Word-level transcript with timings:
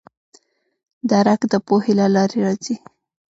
درک 1.09 1.41
د 1.51 1.53
پوهې 1.67 1.93
له 1.99 2.07
لارې 2.15 2.39
راځي. 2.45 2.75